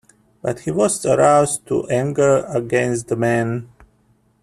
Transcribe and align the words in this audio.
But 0.41 0.61
he 0.61 0.71
was 0.71 1.05
aroused 1.05 1.67
to 1.67 1.87
anger 1.87 2.43
against 2.47 3.09
the 3.09 3.15
man. 3.15 3.69